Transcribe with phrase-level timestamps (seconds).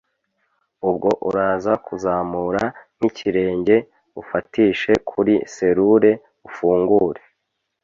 [0.87, 2.63] ubwo uraza kuzamura
[2.95, 3.75] nk'ikirenge
[4.21, 6.11] ufatishe kuri serrure
[6.47, 7.21] ufungure.